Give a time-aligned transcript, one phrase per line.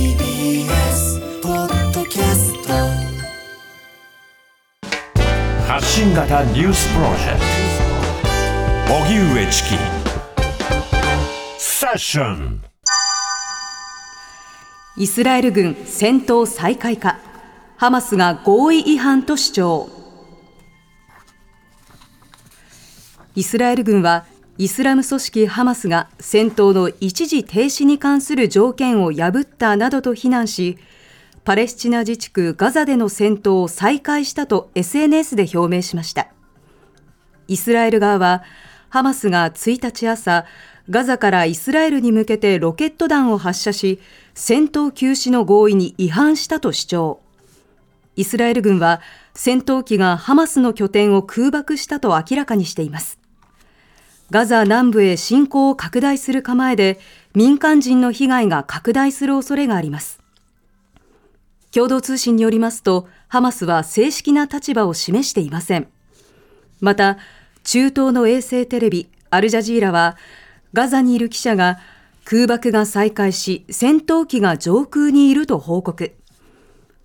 [0.00, 2.72] TBS ポッドキャスト。
[5.66, 7.40] 発信型ニュースプロジェク
[8.88, 8.94] ト。
[8.94, 9.68] 荻上チキ。
[11.58, 12.62] セッション。
[14.96, 17.18] イスラエル軍戦闘再開か。
[17.76, 19.90] ハマスが合意違反と主張。
[23.34, 24.24] イスラエル軍は
[24.60, 30.76] イスラム組織ハマスが戦闘の一時停止に関する条件を破ったなどと非難し
[31.44, 36.28] パレスチナ自治区ガザでの戦闘を再開したと SNS で表明しました。
[37.48, 38.42] イスラエル側は
[38.90, 40.44] ハマスが1日朝
[40.90, 43.98] ガザからイスラエルに向けてロケット弾を発射し
[44.34, 47.20] 戦闘休止の合意に違反したと主張。
[48.14, 49.00] イスラエル軍は
[49.32, 53.19] 戦闘機がハマスの拠点を空爆したと明らかにしています。
[54.30, 57.00] ガザ南部へ侵攻を拡大する構えで
[57.34, 60.20] 民間人の被害が拡大する恐れがあります。
[61.72, 65.88] 共同通信によりますとハマスは正式な立場を示していません。
[66.80, 67.18] また
[67.64, 70.16] 中東の衛星テレビアルジャジーラは
[70.72, 71.78] ガザにいる記者が
[72.24, 76.12] 空爆が再開し戦闘機が上空にいると報告。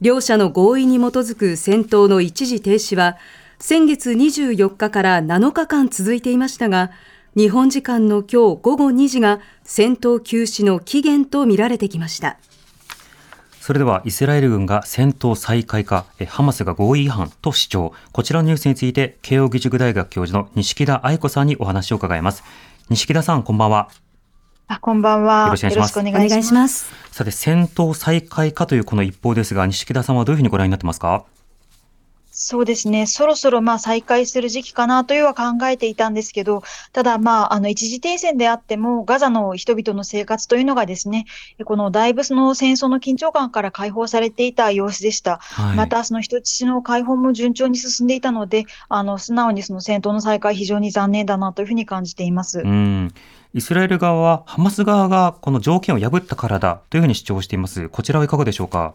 [0.00, 3.16] 両者の合意に基づく戦闘の一時停止は
[3.60, 6.90] 先月24日から7日間続いていましたが
[7.36, 12.38] 日本時間の今日午後2時が戦闘休止の期限とみられてきました
[13.60, 17.92] それではイスラエル軍が戦闘再開か、ハマスが合意違反と主張。
[18.12, 22.44] こちらのニュースについて、慶應義塾大学教授の西木田愛子さんにお話を伺います。
[22.88, 23.90] 西木田さん、こんばんは。
[24.68, 25.44] あ、こんばんは。
[25.44, 26.00] よろしくお願いします。
[26.00, 26.90] お願いします。
[27.12, 31.26] さて、戦闘再開かというこの一報ですが、西木田さんはどういうふうにご覧になってますか？
[32.40, 33.06] そうですね。
[33.06, 36.62] そろそろまあ再開する時期かなというは考えていたんですけど、
[36.92, 41.26] ただまあ、あの一時停戦であっても、ガザの人々の生活というのがですね、
[41.64, 45.38] このだいぶその戦争の緊張感から解放されていた様子でした。
[45.40, 52.60] はいまた、その人質の解放も順調に進んでいたので、あの、素直にその戦闘の再開非常に残念だなというふうに感じています。
[52.60, 53.12] うん。
[53.52, 57.88] イスラエル側は、ハマス側がこの条件を破ったからだというふうに主張しています。
[57.88, 58.94] こちらはいかがでしょうか？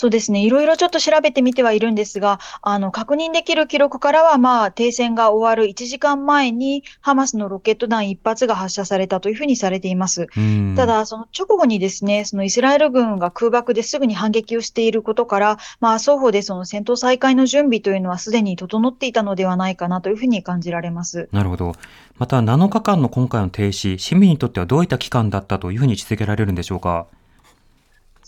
[0.00, 0.44] そうですね。
[0.44, 10.28] いろいろちょっと調べてみてはいるんですが、あの、確認できる記録からは、まあ、停戦が終わる1時間前に、ハマスのロケット弾一発が発射されたというふうにされています。
[10.36, 10.74] うん。
[10.76, 21.28] ただ、その直後にですね、そのイスラエル軍が空爆ですぐに反撃をしていることから、まあ、双方でその戦闘再開の準備というのはすでに整っていたのではないかなというふうに感じられます。
[21.32, 21.72] なるほど。
[22.18, 27.08] また、7日間の今回の停止、市民にとってはどういった期間だったというふうに位置づけられるんでしょうか？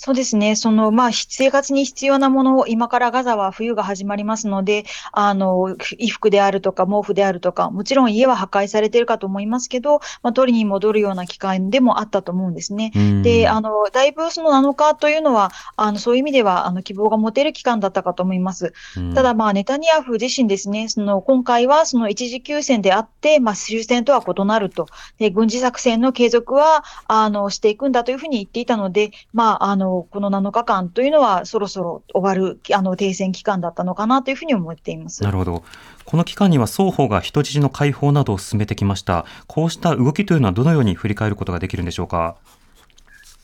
[0.02, 0.56] そうですね。
[0.56, 5.76] その、まあ、生活に必要なものを、今からガザは冬が始まりますので、あの、衣
[6.10, 12.92] 服であるとか、毛布であるとか、もちろん家は破壊されているかと思いますけど、まあ、取りに戻るような期間でもあったと思うんですね。
[12.96, 18.72] うんで、あの、だいぶその7日というのは、あの、そういう意味では、あの、希望が持てる期間だったかと思います。
[18.96, 24.86] うんただ、まあ、ネタニヤフ自身ですね、その、今回はその一時休戦であって、まあ、終戦とは異なると。
[25.18, 35.22] で、軍事作戦の継続は、あの、していくんだというふうに言っていたので、まあ、あの、この7日間というのは、そろそろ終わる、あの、停戦期間だったのかなというふうに思っています。
[35.22, 35.62] なるほど。
[36.04, 39.24] この期間には双方が人質の解放などを進めてきました。
[39.46, 42.36] こうした動きというのはどのように振り返ることができるんでしょうか？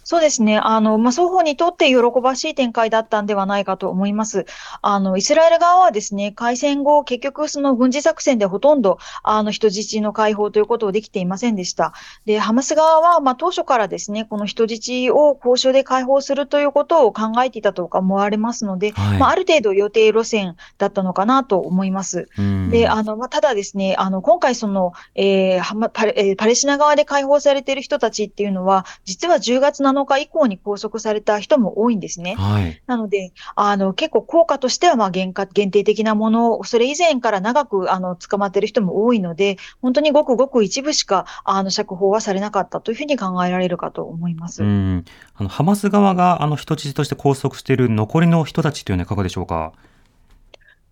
[0.06, 0.56] そうですね。
[0.56, 4.46] あの、まあ、双方にとって喜ばしい展開だったんではないかと思います。
[4.80, 11.92] あの、イスラエル側はですね、開戦後、結局その軍事作戦でほとんど、あの、人質の解放ということをできていませんでした。
[12.24, 22.28] で、ハマス側は、まあ、当初からですね、この人質を交渉で解放するということを考えていたと思われますので、はいまあ、ある程度予定路線だったのかなと思います。
[22.38, 32.34] うんで、あの、まあ、ただですね、あの、今回その、えーパレ、えーパレスチナ側で解放されている人たちっていうのは、実は10月7日以降に拘束された人も多いんですね。
[32.36, 32.82] はい。
[32.86, 44.62] なので、あの、結構効果としては、まあ、限界限定的なものを、それ以前から長く、あの、捕まっている人も多いので、本当にごくごく一部しか、あの、釈放はされなかったというふうに考えられるかと思います。
[44.62, 45.04] うん。
[45.34, 49.72] あの、ハマス側が、あの、人質として拘束している残りの人たちというのはいかがでしょうか？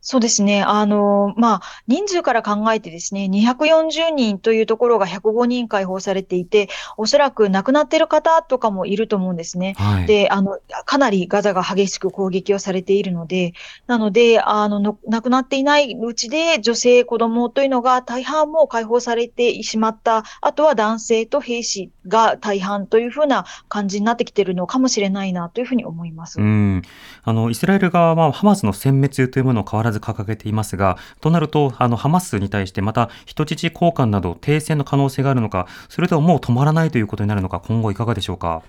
[0.07, 0.63] そうですね。
[0.63, 6.69] あの、まあ、人数から考えてですね、240人というところが105人解放されていて、
[6.99, 9.75] おそらく亡くなっている方とかもいると思うんですね。
[9.79, 13.55] はい、で、あの、かなりガザが激しく攻撃をされているので、
[13.87, 26.39] なので、あの、亡くなっていないうちで女性、子供というのが大半も解放されてしまった、あとは男性と兵士が大半というふうな感じになってきているのかもしれないなというふうに思います。
[26.39, 26.83] うん。
[27.23, 38.63] あの、イスラエル側はハマスの殲滅というものを変わらず掲げていますが、となると、あの、ハマスに対してまた人質交換など停戦の可能性があるのか、それとももう止まらないということになるのか、今後いかがでしょうか？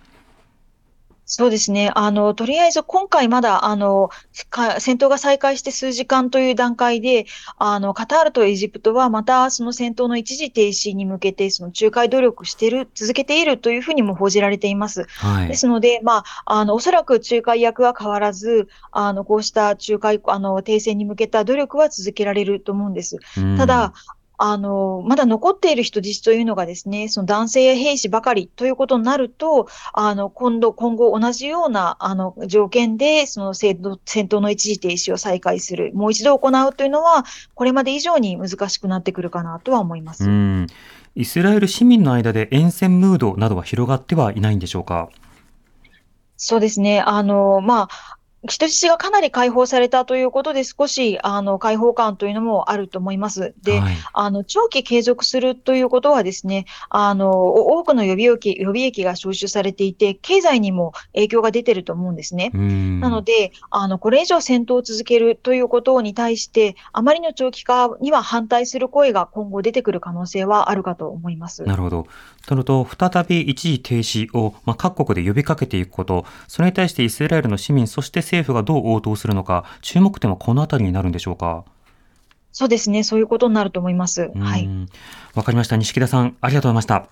[1.27, 1.92] そうですね。
[1.95, 4.12] あの、とりあえず今回まだ、あの、
[4.80, 7.25] 戦闘が再開して数時間という段階で、
[7.57, 15.07] あの、カタールとエジプトはまたその戦闘の一時停止に向けて、その仲介努力している、続けているというふうにも報じられています。
[15.18, 23.18] はい、ですので、まあ、あの、おそらく仲介役は変わらず、あの、こうした仲介、あの、停戦に向けた努力は続けられると思うんです。
[23.57, 23.94] ただ、
[24.38, 40.30] あの、まだ残っている人質というのがですね、その男性や兵士ばかりということになると、あの、今度、今後同じような、あの、条件で、その戦闘の一時停止を再開する、もう一度行うというのは、これまで以上に難しくなってくるかなとは思います。
[41.16, 45.10] イスラエル市民の間で沿線ムードなどは広がってはいないんでしょうか？
[46.36, 47.00] そうですね。
[47.00, 48.15] あの、まあ、
[48.47, 53.53] 人質がかなり解放されたということで、少し、あの、解放感というのもあると思います。
[53.63, 62.51] で、はい、あの、長期継続するということはですね、あの、多くの予備役、予備役が招集されていて、経済にも影響が出てると思うんですね。
[62.53, 71.63] なので、あの、これ以上戦闘を続けるということに対して、あまりの長期化には反対する声が今後出てくる可能性はあるかと思います。
[71.63, 72.07] なるほど。
[72.45, 81.64] となると、再び一時停止を、まあ、各国で呼びかけていくこと、それに対してイスラエルの市民、そして政府がどう応答するのか、注目点はこのあたりになるんでしょうか？
[82.52, 84.32] そうですね、そういうことになると思います。
[84.36, 84.70] はい。
[85.34, 85.78] わかりました。
[85.78, 86.96] 西木田さん、ありがとうございました。
[86.96, 87.08] あ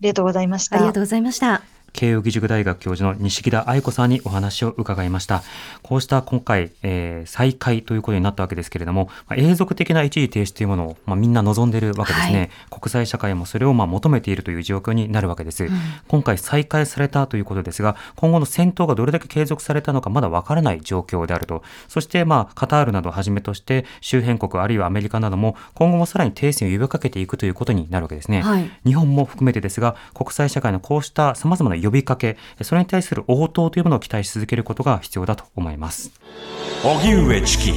[0.00, 0.76] りがとうございました。
[0.76, 1.77] ありがとうございました。
[1.98, 5.42] 慶應義塾大学教授の西木田愛子さんにお話を伺いました。
[5.82, 12.38] こうした今回、えー、再開ということになったわけですけれども、まあ、永続的な一時停止というものを、まあ、みんな望んでいるわけですね。
[12.70, 15.70] はい、国際社会もそれをまあ求めているという状況になるわけです、うん、
[16.06, 21.64] 今回再開されたということですが、今後の戦闘がどれだけ継続されたのかまだわからない状況であると。
[21.88, 28.42] そしてまあカタールなどをはじめとして周辺国あるいはアメリカなども今後もさらに停戦を呼びかけていくということになるわけですね。
[28.42, 36.12] はい、日本も含めてですが、国際社会のこうした様々な呼びかけ、それに対する応答というものを期待し続けることが必要だと思います。
[36.84, 37.72] 荻上チキ